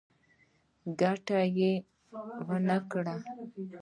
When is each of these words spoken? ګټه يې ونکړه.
ګټه 0.99 1.39
يې 1.57 1.71
ونکړه. 2.47 3.15